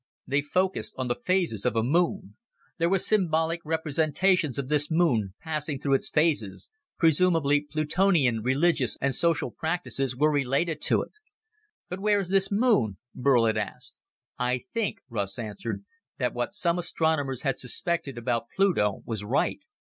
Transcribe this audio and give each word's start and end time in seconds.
They 0.25 0.41
focused 0.41 0.95
on 0.97 1.09
the 1.09 1.15
phases 1.15 1.63
of 1.63 1.75
a 1.75 1.83
moon. 1.83 2.35
There 2.79 2.89
were 2.89 2.97
symbolic 2.97 3.61
representations 3.63 4.57
of 4.57 4.67
this 4.67 4.89
moon, 4.89 5.35
passing 5.39 5.79
through 5.79 5.93
its 5.93 6.09
phases; 6.09 6.71
presumably 6.97 7.61
Plutonian 7.61 8.41
religious 8.41 8.97
and 8.99 9.13
social 9.13 9.51
practices 9.51 10.15
were 10.15 10.31
related 10.31 10.81
to 10.85 11.03
it. 11.03 11.11
"But 11.87 11.99
where 11.99 12.19
is 12.19 12.29
this 12.29 12.49
moon?" 12.51 12.97
Burl 13.13 13.45
had 13.45 13.57
asked. 13.57 13.99
"I 14.39 14.61
think," 14.73 15.01
Russ 15.07 15.37
answered, 15.37 15.85
"that 16.17 16.33
what 16.33 16.55
some 16.55 16.79
astronomers 16.79 17.43
had 17.43 17.59
suspected 17.59 18.17
about 18.17 18.47
Pluto 18.57 19.03
was 19.05 19.23
right. 19.23 19.59